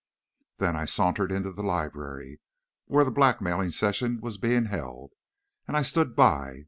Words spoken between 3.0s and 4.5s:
the blackmailing session was